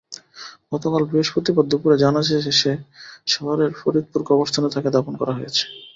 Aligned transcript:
গতকাল 0.71 1.03
বৃহস্পতিবার 1.09 1.65
দুপুরে 1.67 1.95
জানাজা 2.03 2.37
শেষে 2.41 2.71
শহরের 3.27 3.71
ফরিদপুর 3.79 4.21
কবরস্থানে 4.29 4.67
তাঁকে 4.73 4.89
দাফন 4.95 5.13
করা 5.17 5.33
হয়েছে। 5.37 5.63